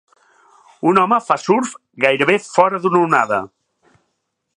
[0.91, 3.39] Un home fa surf, gairebé fora d'una onada.